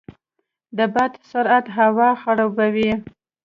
د 0.77 0.79
باد 0.93 1.13
سرعت 1.29 1.65
هوا 1.77 2.09
خړوبوي. 2.21 2.91